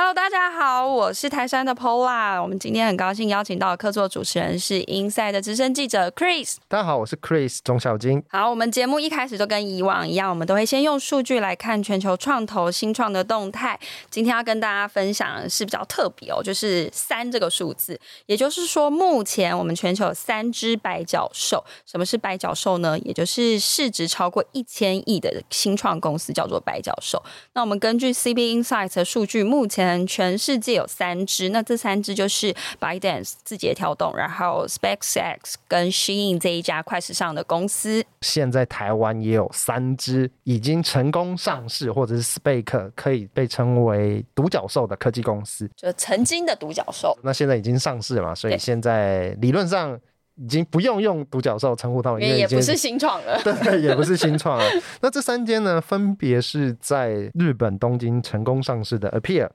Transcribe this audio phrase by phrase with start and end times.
[0.00, 2.40] ！Hello，大家好，我是台山的 Paula。
[2.40, 6.56] 我们今天很高兴邀请到的客座主持人是 Inside 的资深记者 Chris。
[6.68, 8.22] 大家好，我是 Chris 钟小金。
[8.30, 13.78] 好，我们节目一开始就跟以往一样，我们都会先用数据来看全球创投新创的动态。
[14.08, 18.00] 今天要跟大家分享的是比较特别哦，就是三这个数字。
[18.24, 21.62] 也就是说，目前我们全球有三只白角兽。
[21.84, 22.98] 什么是白角兽呢？
[23.00, 27.22] 也就是市值超过一千亿的新创公司叫做白角兽。
[27.52, 38.04] 那我们根据 CB Insights 的数据，目前全世界有三只，那这三只就是 ByteDance 字节跳动，然后 SpaceX 跟 Shein 这一家快时尚的公司。
[38.20, 47.16] 现在台湾也有三只已经成功上市，或者是 SPAC 可以被称为独角兽的科技公司，就曾经的独角兽。
[47.22, 49.98] 那现在已经上市了嘛，所以现在理论上
[50.40, 53.40] 已经不用用独角兽称呼他们，因为也不是新创了。
[53.44, 54.64] 对，也不是新创了。
[55.02, 59.48] 那这三间呢，分别是在日本东京成功上市的 Appear。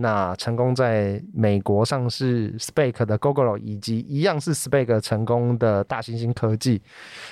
[0.00, 6.80] 那成功在美国上市 SPAC 的 Gogoro，以及一样是 SPAC 成功的大猩猩科技。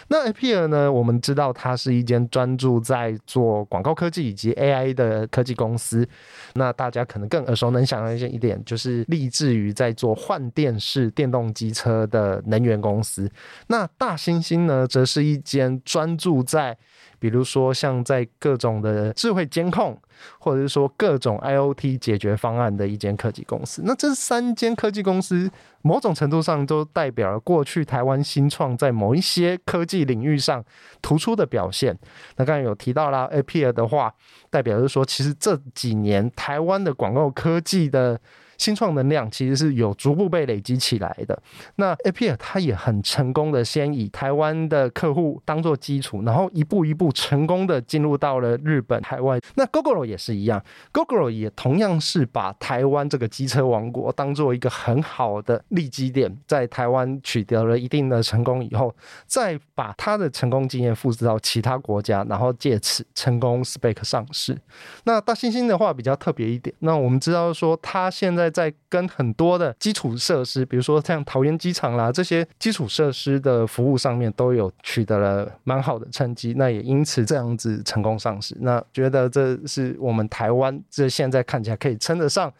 [0.09, 0.91] 那 Appear 呢？
[0.91, 6.07] 我们知道它是一间专注在做广告科技以及 AI 的科技公司。
[6.55, 13.31] 那大家可能更耳熟能详的一点，就是立志于在做换电式电动机车的能源公司。
[13.69, 16.77] 那大猩猩呢，则是一间专注在
[17.19, 19.99] 比如说，像在各种的智慧监控，
[20.39, 23.83] 或者是说各种 IoT 解决方案的一间科技公司。
[23.85, 25.51] 那这三间科技公司，
[25.83, 30.65] 某种程度上都代表了过去台湾新创在某一些科技领域上
[31.01, 31.99] 突出的表现。
[32.37, 34.15] 那刚才有提到啦，Appear 的话，
[34.51, 38.21] 代表就是说，其实这几年台湾的广告科技的。
[38.59, 41.39] 新创能量其实是有逐步被累积起来的。
[41.77, 49.39] 那 Apple 它也很成功的，先以台湾的客户当做基础，然后一步一步成功的进入到了日本、海外。
[49.57, 50.63] 那 Gogoro 也是一样
[50.93, 58.95] ，Gogoro 也同样是把台湾这个机车王国当做一个很好的利基点，在台湾取得了一定的成功以后，
[59.27, 64.57] 再把它的成功经验复制到其他国家，然后借此成功 SPAC 上市。
[65.05, 68.46] 那大猩猩的话比较特别一点，那我们知道说它现在。
[68.51, 78.57] 在跟很多的基础设施，比如说像桃园机场啦，这些基础设施的服务上面都有取得了蛮好的成绩，那也因此这样子成功上市。
[78.61, 82.53] 那觉得这是我们台湾这现在看起来可以称得上。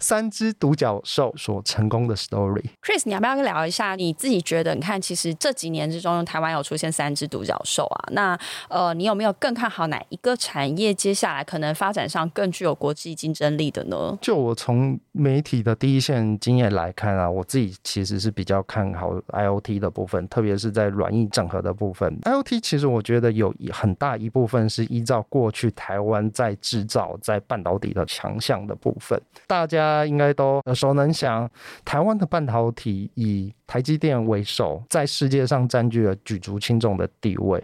[0.00, 2.64] 三只独角兽所成功的 story。
[2.82, 4.74] Chris，你要不要聊一下你自己觉得？
[4.74, 8.08] 你看，其实这几年之中，台湾有出现三只独角兽啊。
[8.12, 8.38] 那
[8.68, 14.16] 呃，你有没有更看好哪一个产业接下来可能发展上更具有国际竞争力的呢？
[14.22, 22.18] 就我从媒体的第一线经验来看啊，我自己其实是比较看好 IoT 的部分，特别是在软硬整合的部分。
[22.22, 29.89] IoT 其实我觉得有很大一部分是依照过去台湾在制造在半导体的强项的部分，大家。
[29.90, 31.50] 大家应该都耳熟能详，
[31.84, 37.60] 台湾的半导体以台积电为首，在世界上占据了举足轻重的地位。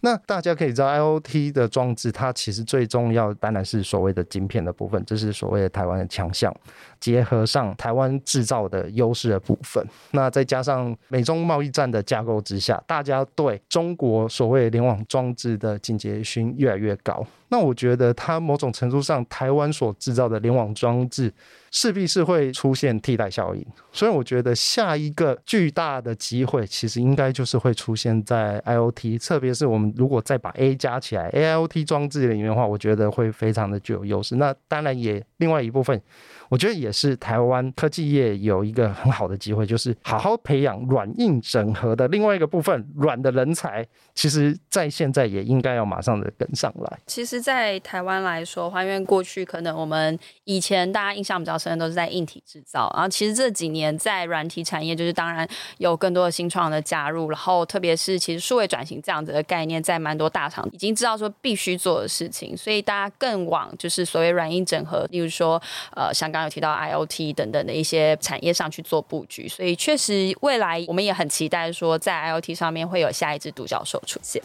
[0.00, 6.54] 那大家可以知道，IoT 的装置，它其实最重要当然是所谓的晶片的部分，这是所谓的台湾的强项。
[6.98, 17.26] 结合上台湾制造的优势的部分，那再加上美中贸易战的架构之下，大家对中国所谓联网装置的警觉心越来越高。
[17.48, 21.32] 那我觉得，它某种程度上，台湾所制造的联网装置
[21.70, 23.66] 势必是会出现替代效应。
[23.92, 34.36] 所以，我觉得下一个巨大的机会，其实应该就是会出现在 IoT，特别是我们如果再把 A 加起来，AIoT 装置里面的话，我觉得会非常的具有优势。
[34.36, 36.00] 那当然也另外一部分。
[36.48, 46.98] 我觉得也是台湾科技业有一个很好的机会，就是好好培养软硬整合的另外一个部分，软的人才，其实在现在也应该要马上的跟上来。
[47.06, 55.46] 其实，在台湾来说，还原过去可能我们以前大家印象比较深的都是在硬体制造，然后其实这几年在软体产业，就是当然
[55.76, 65.60] 有更多的新创的加入，然后特别是其实数位转型这样子的概念，在蛮多大厂已经知道说必须做的事情，所以大家更往就是所谓软硬整合，例如说
[65.94, 66.37] 呃香港。
[66.38, 74.42] 刚有提到 IoT 等等的一些产业上去做布局，所以确实未来我们也很期待说，在 IoT 上面会有下一只独角兽出现。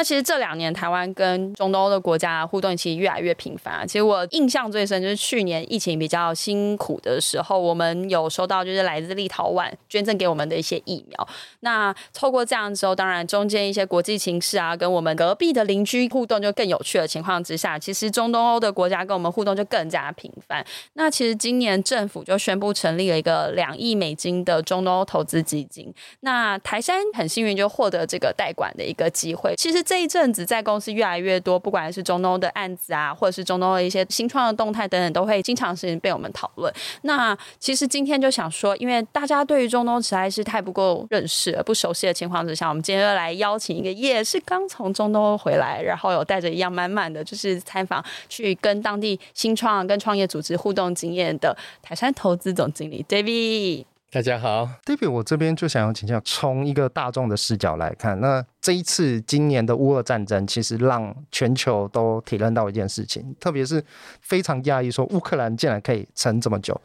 [0.00, 3.86] 那其实这两年台湾跟中东欧的国家互动其实越来越频繁。
[3.86, 11.28] 其实我印象最深就是去年疫情比较辛苦的时候，我们有收到就是来自立陶宛捐赠给我们的一些疫苗。
[11.60, 20.64] 那透过这样之后，当然中间一些国际情势啊，跟我们隔壁的邻居互动就更有趣的情况之下，其实中东欧的国家跟我们互动就更加频繁。
[20.94, 25.92] 那其实今年政府就宣布成立了一个两亿美金的中东欧投资基金。
[26.20, 29.54] 那台山很幸运就获得这个代管的一个机会。
[29.58, 36.72] 其实这一阵子在公司越来越多，不管是中东的案子啊，或者是中东的一些新创的动态等等，都会经常是被我们讨论。
[37.02, 53.86] 那其实今天就想说，因为大家对于中东实在是太不够认识，不熟悉的情况之下，我们今天又来邀请一个也是刚从中东回来，然后有带着一样满满的就是参访去跟当地新创跟创业组织互动经验的台山投资总经理 David。
[54.12, 63.80] 大家好，David，我这边就想要请教，从一个大众的视角来看，那这一次今年的乌俄战争，其实让全球都体认到一件事情，特别是
[64.20, 66.78] 非常讶异，说乌克兰竟然可以撑这么久。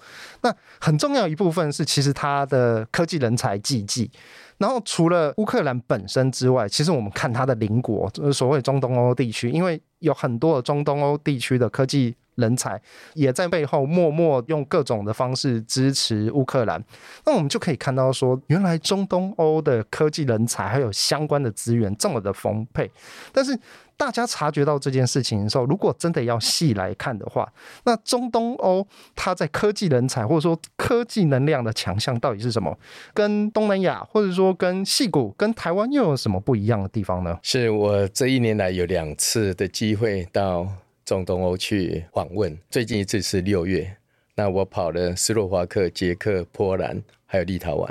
[0.44, 4.12] 那很重要一部分是，其实它的科技人才济济。
[4.60, 12.16] 然后除了乌克兰本身之外，其实我们看它的邻国，就是所谓中东欧地区，因为有很多的中东欧地区的科技。
[12.36, 12.80] 人才
[13.14, 16.84] 也在背后默默用各种的方式支持乌克兰，
[17.26, 22.90] 那我们就可以看到说，原来中东欧的科技人才还有相关的资源这么的丰沛。
[23.32, 23.58] 但是
[23.98, 27.50] 大家察觉到这件事情的时候，如果真的要细来看的话，
[27.86, 28.86] 那中东欧
[29.16, 32.78] 它在科技人才或者说科技能量的强项到底是什么？
[33.14, 37.40] 跟东南亚或者说跟矽谷、跟台湾又有什么不一样的地方呢？
[37.42, 40.68] 是我这一年来有两次的机会到。
[41.06, 43.96] 中东欧去访问，最近一次是六月，
[44.34, 47.88] 那我跑了斯洛伐克、捷克、波兰，还有立陶宛。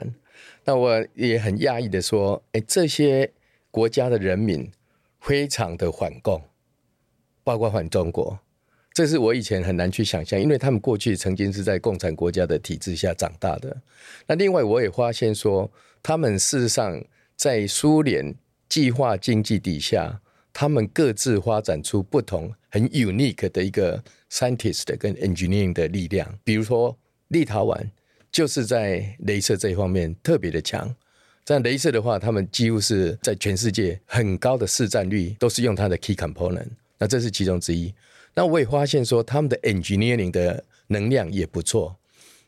[0.65, 3.31] 那我也很讶异的说，哎，这些
[3.71, 4.69] 国家的人民
[5.21, 6.43] 非常的反共，
[7.45, 8.37] 包括反中国，
[8.93, 13.77] 这是我以前很难去想象，因为他们过去曾经是在共产国家的体制下长大的。
[14.27, 15.71] 那另外我也发现说，
[16.03, 17.01] 他们事实上
[17.37, 18.35] 在苏联
[18.69, 20.21] 计划经济底下。
[20.57, 26.29] 他们各自发展出不同很 unique 的一个 scientist 跟 engineering 的力量。
[26.43, 26.99] 比如说，
[27.29, 27.81] 立陶宛
[28.33, 30.93] 就是在镭射这一方面特别的强。
[31.45, 36.67] 在镭射的话，他们几乎是在全世界很高的市占率，都是用它的 key component。
[36.99, 37.95] 那这是其中之一。
[38.35, 41.97] 那我也发现说，他们的 engineering 的能量也不错。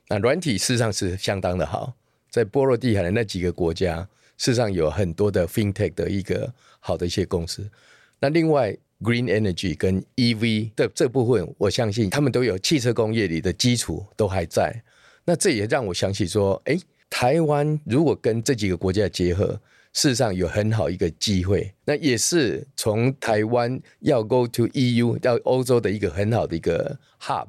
[0.09, 1.95] 那软体事实上是相当的好。
[2.31, 4.01] 在波罗的海的那几个国家，
[4.39, 7.71] 事实上有很多的 FinTech 的一个好的一些公司。
[8.19, 14.83] 那另外，Green Energy 跟 EV 的这部分，我相信他们都有汽车工业里的基础都还在。
[15.25, 16.79] 那这也让我想起说，哎，
[17.11, 19.61] 台湾如果跟这几个国家结合，
[19.93, 21.73] 事实上有很好一个机会。
[21.85, 27.49] 那也是从台湾要 Go to EU 到欧洲的一个很好的一个 Hub。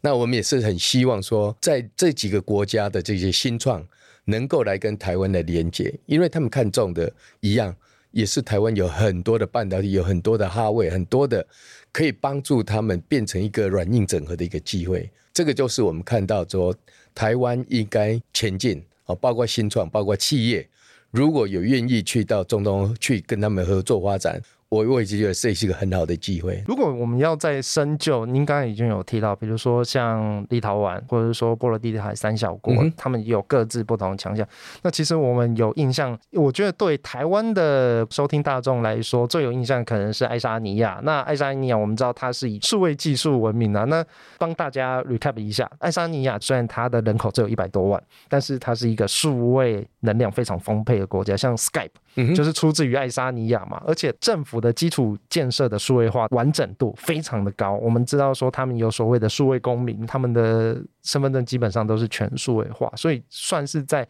[0.00, 3.84] 那我们也是很希望说，在这几个国家的这些新创
[4.26, 7.74] 能够来跟台湾来连接，因为他们看中的一样。
[8.18, 11.46] 也是台湾有很多的半导体，有很多的哈位，很多的
[11.92, 15.08] 可以帮助他们变成一个软硬整合的一个机会。
[15.32, 16.74] 这个就是我们看到说，
[17.14, 20.68] 台湾应该前进啊，包括新创，包括企业，
[21.12, 24.42] 如果有愿意去到中东去跟他们合作发展。
[24.70, 26.62] 我我一直觉得这是一个很好的机会。
[26.66, 34.46] 如果我们要再深究，您刚才已经有提到，比如说像立陶宛，或者是说波罗的海三小国，嗯、他们有各自不同的强项。
[34.82, 41.00] 那其实我们有印象，我觉得对台湾的收听大众来说，最有印象可能是爱沙尼亚。
[41.02, 43.84] 那爱沙尼亚我们知道它是以数位技术闻名啊。
[43.84, 44.04] 那
[44.36, 51.88] 帮大家 recap 一下，爱沙尼亚虽然它的人口只有一百多万，但是它是一个数位能量非常丰沛的国家，像 Skype。
[52.34, 57.74] 就是出自于爱沙尼亚嘛，而且政府的基础建设的数位化完整度非常的高。
[57.74, 64.06] 我们知道说他们有所谓的数位公民，他们的身份证基本上都是全数位化，所以算是在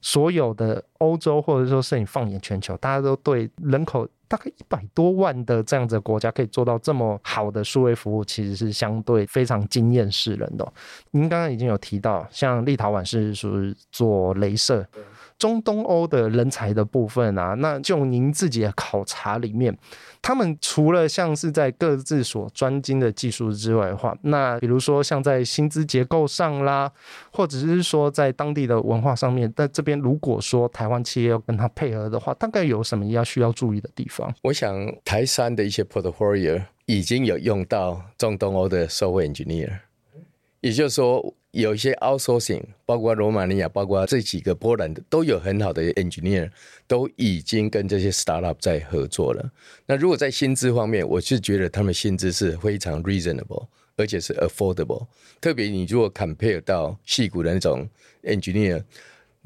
[0.00, 10.72] 所有的欧洲或者说是你放眼全球，大家都对人口大概一百多万的这样子的国家可以做到这么好的数位服务，其实是相对非常惊艳世人的。
[11.10, 14.86] 您刚刚已经有提到，像立陶宛是属于做镭射。
[15.38, 19.76] 中东欧的人才的部分啊，那就您自己的考察里面，
[20.20, 26.90] 他们除了像是在各自所专精的技术之外的话，那比如说像在薪资结构上啦，
[27.32, 34.34] 或者是说在当地的文化上面，在这边如果说台湾企业要跟他配合的话，大概有什么要需要注意的地方？
[34.42, 39.70] 我想台山的一些 portfolio 已经有用到中东欧的社会 engineer
[40.60, 46.50] 也就是说，有一些 outsourcing，包括罗马尼亚，包括这几个波兰的，都有很好的 engineer，
[46.86, 49.50] 都已经跟这些 startup 在合作了。
[49.86, 55.06] 那如果在薪资方面，我是觉得他们薪资是非常 reasonable，而且是 affordable。
[55.40, 57.88] 特别你如果 compare 到细谷的那种
[58.22, 58.82] engineer。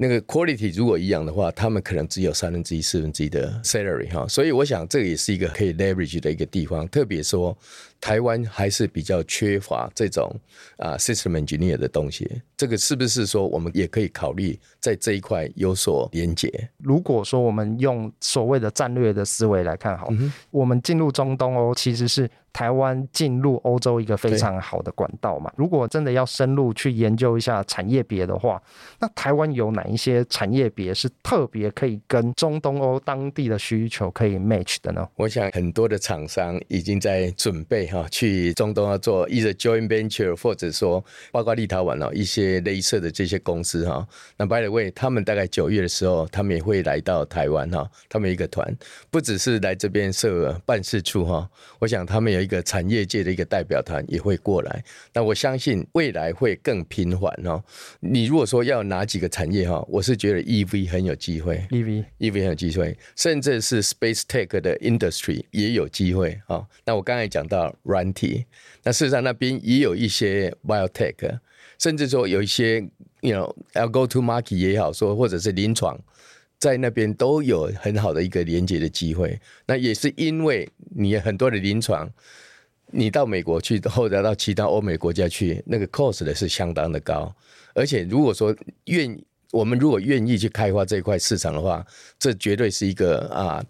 [0.03, 7.57] 那个 quality 如果一样的话，他们可能只有三分之一、四分之一的 salary 哈，所以我想这个也是一个可以 leverage 的一个地方，特别说。
[8.03, 10.29] 台湾还是比较缺乏这种
[10.75, 16.51] 啊 system engineer 的东西，这个是不是说我们也可以考虑在这一块有所连接？
[16.79, 25.51] 如果说我们用所谓的战略的思维来看，好，嗯、我们进入中东哦其实是台湾进入欧洲一个非常好的管道嘛。
[25.57, 28.61] 如果真的要深入去研究一下产业别的话，
[28.99, 35.05] 那台湾有哪一些产业别是特别可以跟中东欧当地的需求可以 match 的呢？
[35.15, 37.73] 我想很多的厂商已经在准备。
[37.87, 44.07] 啊，去中东要做一个 joint venture，或者说包括立陶宛哦一些雷射的这些公司哈。
[44.37, 47.89] 那 by the way，他们大概九月的时候，他们也会来到台湾哈。
[48.09, 48.75] 他们一个团
[49.09, 54.83] 不只是来这边设办事处哈，我想他们也一个产业界的一个代表团也会过来。
[55.13, 57.63] 那我相信未来会更频繁哦。
[58.01, 66.67] 你如果说要哪几个产业哈，我是觉得 EV 很有机会，EV EV 很有机会，甚至是 Space Tech 的 Industry 也有机会啊。
[66.85, 67.73] 那我刚才讲到。
[67.83, 68.45] 软体，
[68.83, 71.39] 那事实上那边也有一些 biotech，
[71.77, 72.79] 甚至说有一些
[73.21, 75.99] ，you know，要 go to market 也好说，或者是临床，
[76.63, 79.37] 在那边都有很好的一个连接的机会。
[79.65, 82.09] 那也是因为你很多的临床，
[82.91, 87.35] 你到美国去，或者到其他欧美国家去，那个 cost 的是相当的高。
[87.75, 88.55] 而且如果说
[88.85, 91.85] 愿我们如果愿意去开发这一块市场的话，
[92.17, 93.61] 这绝对是一个啊。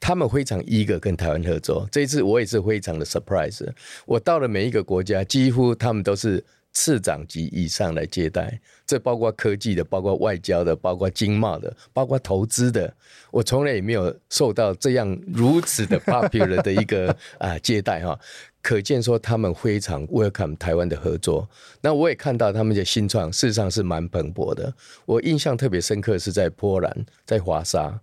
[0.00, 3.66] 他们非常一个跟台湾合作，这一次我也是非常的 surprise。
[4.04, 12.92] 我到了每一个国家，几乎他们都是次长级以上来接待，这包括科技的，包括外交的，包括经贸的，包括投资的。
[13.30, 18.18] 我从来也没有受到这样如此的 popular 的一个啊接待哈，
[18.60, 21.48] 可见说他们非常 welcome 台湾的合作。
[21.80, 24.72] 那我也看到他们的新创事实上是蛮蓬勃的。
[25.06, 28.00] 我印象特别深刻是在波兰，在华沙。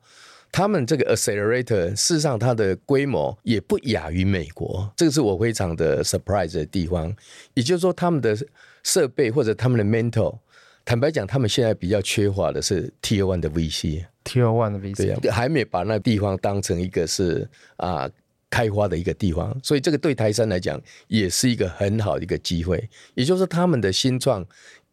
[0.52, 7.16] 他们这个 accelerator 事实上它的规模也不亚于美国，这个是我非常的 surprise 的地方。
[7.54, 8.38] 也就是说，他们的
[8.84, 10.38] 设备或者他们的 mental，
[10.84, 18.10] 坦白讲，他们现在比较缺乏的是 Tier One 的 VC，Tier One 的 VC，对呀、啊，还没把那地方当成一个是啊
[18.50, 22.90] 开花的一个地方，所以这个对台山来讲也是一个很好的一个机会。
[23.14, 24.46] 也就是说，他们的新创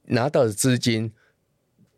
[0.05, 1.11] 拿到的资金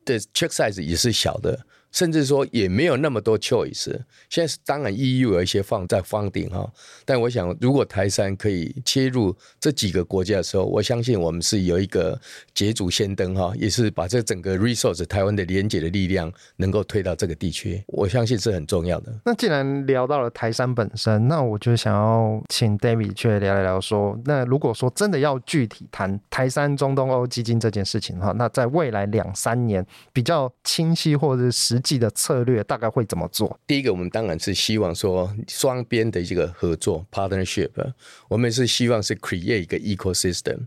[0.07, 1.67] 的 check size 也是小的。
[1.92, 3.90] 甚至说也没有那么多 choice。
[4.28, 6.70] 现在是当然 EU 有一些放在方顶哈，
[7.04, 12.18] 但我想如果台山可以切入这几个国家的时候，我相信我们是有一个
[12.54, 19.12] 捷足先登哈，也是把这整个 resource 台湾的连接的力量能够推到这个地区，我相信是很重要的。
[19.25, 33.58] 那既然聊到了台山本身，那我就想要请 David 去聊一聊说，那如果说真的要具体谈台山中东欧基金这件事情哈，那在未来两三年比较清晰或者是实际的策略大概会怎么做？
[33.66, 37.70] 第一个，我们当然是希望说双边的一个合作 partnership，
[38.28, 40.58] 我们是希望是 create 一个 ecosystem，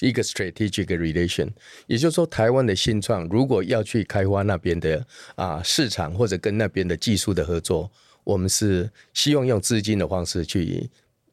[0.00, 1.48] 一个 strategic relation。
[1.86, 7.90] 也就是说，台湾的新创如果要去开发那边的啊市场，或者跟那边的技术的合作，
[8.24, 10.90] 我们是希望用资金的方式去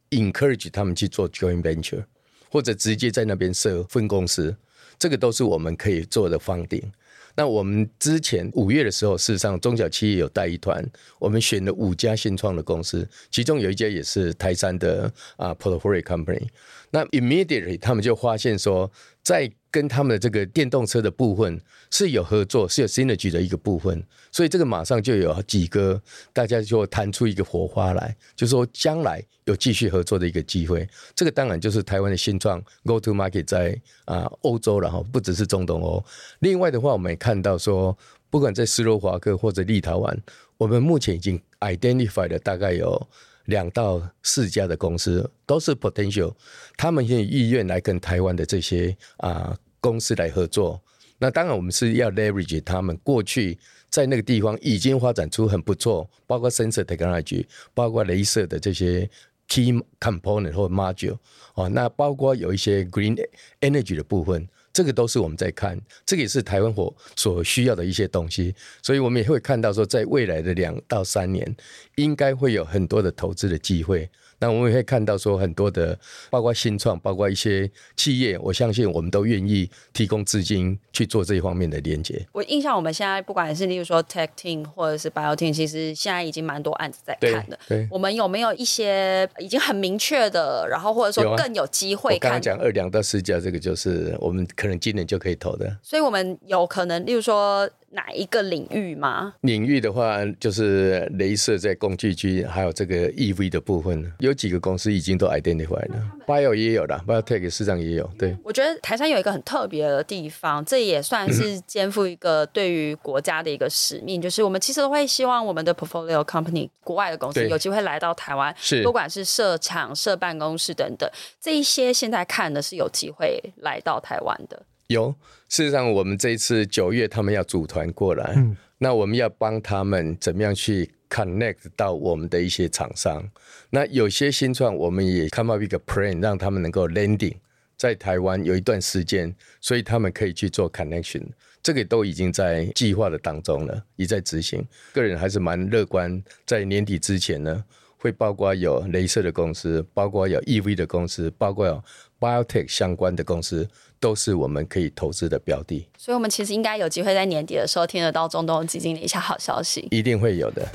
[0.10, 2.04] encourage 他们去做 joint venture，
[2.50, 4.56] 或者直接在那边设分公司，
[4.98, 6.92] 这个都是我们可以做的 funding。
[7.36, 10.84] 那我们之前五月的时候，事实上中小企业有带一团，
[11.20, 16.48] 我们选了五家新创的公司，其中有一家也是台山的啊 portfolio company。
[16.92, 21.62] 那 immediately 他们就发现说，在跟他们的这个电动车的部分
[21.92, 26.02] 是有合作，是有 synergy 的一个部分，所以这个马上就有几个
[26.34, 30.88] 大家就弹出一个火花来，就是说将来有继续合作的一个机会。
[31.16, 36.04] 这个当然就是台湾的新创 go to market 在啊欧洲然后不只是中东欧。
[36.40, 37.98] 另外的话，我们也看到说，
[38.30, 40.18] 不管在斯洛伐克或者立陶宛，
[40.58, 43.08] 我们目前已经 identify 了大概有。
[43.50, 46.34] 两到四家的公司都是 potential，
[46.78, 50.82] 他们也意愿来跟台湾的这些啊公司来合作。
[51.18, 59.10] 那当然，我们是要 leverage 他们过去在那个地方已经发展出很不错，包括 sensor technology，包括雷射的这些
[59.50, 61.18] key component 或 module
[61.56, 63.18] 哦，那包括有一些 green
[63.60, 64.48] energy 的部分。
[64.80, 71.54] 这个都是我们在看，这个也是台湾火所需要的一些东西，所以我们也会看到说，在未来的两到三年，
[71.96, 74.10] 应该会有很多的投资的机会。
[74.40, 75.98] 那我们也会看到说很多的，
[76.30, 82.26] 包括新创，包括一些企业，我相信我们都愿意提供资金去做这一方面的连接。
[82.32, 87.60] 我印象我们现在不管是例如说 Tech Team 或者是 Bio Team，其实现在已经蛮多案子在看的。
[87.68, 92.18] 对，对我们有没有一些已经很明确的，然后或者说更有机会看？
[92.18, 95.78] 我刚刚讲二两到四家，这个就是我们可能今年就可以投的。
[95.84, 97.70] 所以我们有可能，例如说。
[97.92, 99.34] 哪一个领域吗？
[99.42, 106.12] 领域的话，就是镭射在工具区，还有这个 EV 的部分，有几个公司已经都 identify 了。
[106.28, 108.10] Bio 也有的，Biotech 市场也有。
[108.18, 121.10] 对，我觉得台山有一个很特别的地方，这也算是肩负一个对于国家的一个使命，嗯、就是我们其实都会希望我们的 portfolio company 国外的公司有机会来到台湾，是不管是设厂、设办公室等等，
[121.42, 124.62] 这一些现在看的是有机会来到台湾的。
[124.90, 125.16] 有，
[125.48, 133.24] 事实上，我们这一次九月他们要组团过来，嗯、那我们要帮他们怎么样去 connect 到我们的一些厂商。
[133.70, 137.36] 那有些新创，我们也 come up 一个 plan，让他们能够 landing
[137.78, 141.22] 在台湾有一段时间，所以他们可以去做 connection。
[141.62, 144.66] 这个都已经在计划的当中了，已在执行。
[144.94, 147.64] 个人还是蛮乐观，在年底之前呢，
[147.98, 151.84] 会包括有镭射的公司，包括有 EV 的公司，包括有
[152.20, 153.70] biotech 相关的公司。
[154.00, 160.66] 都是我们可以投资的标的，所以，我们其实应该有机会在年底的时候听得到中东基金的一些好消息，一定会有的。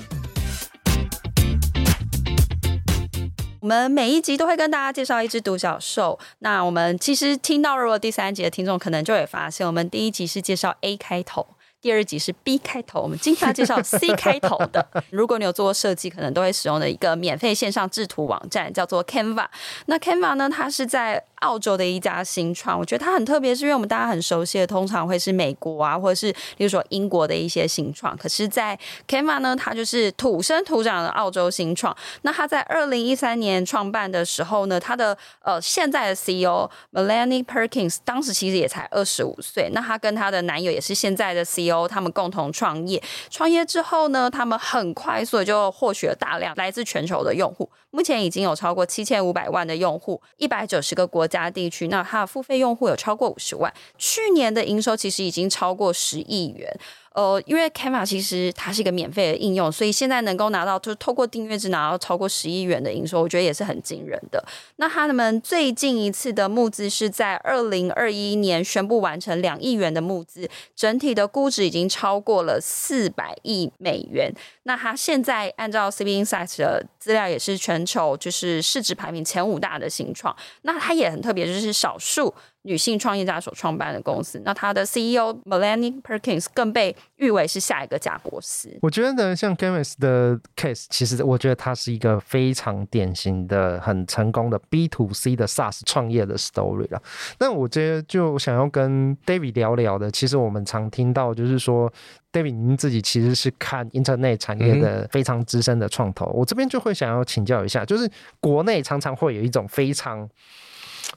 [3.60, 6.18] 我们每一集都会跟大家介绍一只独角兽。
[6.40, 11.46] 那我们其实听到如果第三集的听众可能就会发现，我们第一集是介绍 A 开头。
[11.80, 14.86] 第二集是 B 开头，我们今天要介绍 C 开头的。
[15.10, 19.46] 如果你有做过设计，可能都会使用的一个免费线上制图网站，叫做 Canva。
[19.84, 22.78] 那 Canva 呢，它是在澳洲的一家新创。
[22.78, 28.16] 我觉得它很特别，是因为我们大家很熟悉的，通常会是美国啊，或者是比如说英国的一些新创。
[28.16, 31.94] 可是，在 Canva 呢，它就是土生土长的澳洲新创。
[32.22, 39.68] 那它在二零一三年创办的时候呢，它的呃现在的 CEO Melanie Perkins 当时其实也才二十五岁。
[39.72, 41.84] 那她跟她的男友也是现在的 CEO。
[41.86, 56.76] 他们共同创业，创业之后呢，他们很快速就获取了大量来自全球的用户，目前已经有超过七千五百万的用户，一百九十个国家地区，那它的付费用户有超过五十万，去年的营收其实已经超过十亿元。
[57.14, 64.44] 呃，因为 Canva 其实它是一个免费的应用，所以现在能够拿到就是透过订阅制拿到超过十亿元的营收，我觉得也是很惊人的。
[64.76, 74.34] 那他们最近一次的募资是在二零二一年宣布完成两亿元的募资，整体的估值已经超过了四百亿美元。
[74.64, 80.34] 那它现在按照 CB Insights 的资料，也是全球就是市值排名前五大的新创。
[80.62, 82.34] 那它也很特别，就是少数。
[82.66, 88.74] 女性创业家所创办的公司，那他的 CEO Melanie Perkins 更被誉为是下一个贾伯斯。
[88.80, 97.02] 我觉得呢，像 Canva 的 case，其实我觉得它是一个非常典型的、很成功的 B to C 的 SaaS 创业的 story 了。
[97.38, 101.92] 那我觉得就想要跟 David 聊聊的，其实我们常听到就是说
[102.32, 110.26] ，David 您自己其实是看 Internet 产业的非常资深的创投，嗯、我这边就会想要请教一下，就是国内常常会有一种非常。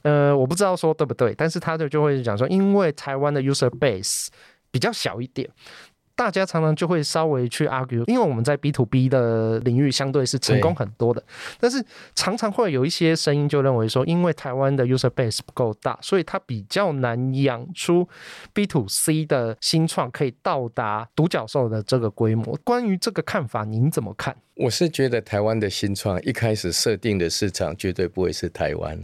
[0.02, 4.28] 呃，我不知道说对不对，但是他就就会讲说，因为台湾的 user base
[4.70, 5.48] 比较小一点，
[6.14, 11.22] 大家常常就会稍微去 argue，因为我们在 B to B 的领域相对是成功很多的，
[11.60, 18.08] 但是常常会有一些声音就认为说，因为台湾的 user base 不够大，所以它比较难养出
[18.52, 22.58] B to C 的新创可以到达独角兽的这个规模。
[22.64, 24.36] 关于这个看法，您怎么看？
[24.56, 29.00] 我是觉得台湾的新创一开始设定的市场绝对不会是台湾。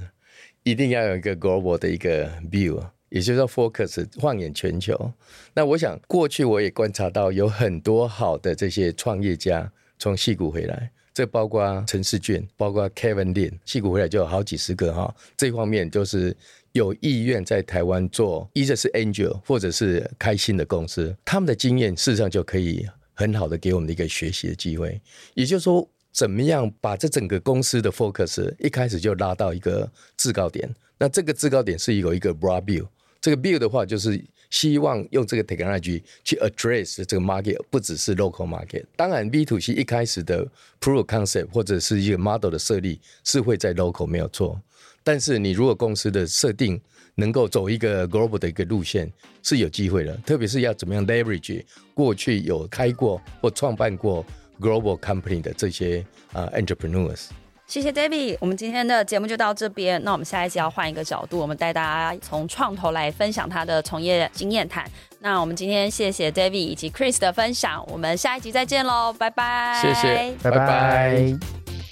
[0.65, 5.13] 一定要有一个 global 的一个 view，也就是说 focus 放眼全球。
[5.53, 15.15] 那我想过去我也观察到有很多好的这些创业家从戏谷回来，这包括陈世俊，包括 Kevin Lin，矽谷回来就有好几十个哈。
[15.37, 16.35] 这方面就是
[16.73, 24.99] 有意愿在台湾做，一个是 angel 或者是开心的公司，他们的经验事实上就可以很好的给我们的一个学习的机会。
[25.35, 25.87] 也就是说。
[26.15, 30.73] 怎么样把这整个公司的 focus 一开始就拉到一个制高点？
[30.97, 32.87] 那这个制高点是有一个 broad view。
[33.21, 38.85] 这个 view 的话，就是希望用这个 technology 去 address 这个 market，不只是 local market。
[38.95, 40.47] 当然，B to C 一开始的
[40.81, 44.61] proof concept 或者是一个 model 的设立是会在 local 没有错。
[45.03, 46.81] 但是你如果公司的设定
[47.17, 50.17] 能够走一个 global 的一个路线，是有机会的。
[50.19, 54.25] 特别是要怎么样 leverage 过去有开过或创办过。
[54.61, 57.27] Global company 的这些啊、uh, entrepreneurs，
[57.67, 60.03] 谢谢 David，我们今天的节目就到这边。
[60.05, 64.89] 那我们下一集要换一个角度，我们带大家从创投来分享他的从业经验谈。
[65.19, 70.59] 那我们今天谢谢 David 以及 Chris 的分享，我们下一集再见喽，拜拜，谢谢，拜拜。
[70.59, 71.84] 拜拜。